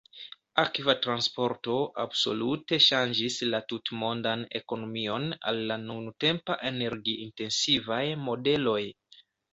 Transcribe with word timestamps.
Akva 0.61 0.93
transporto 1.01 1.73
absolute 2.03 2.79
ŝanĝis 2.85 3.37
la 3.49 3.59
tutmondan 3.73 4.47
ekonomion 4.61 5.27
al 5.53 5.61
la 5.73 5.79
nuntempa 5.85 6.57
energi-intensivaj 6.71 8.05
modeloj. 8.29 8.81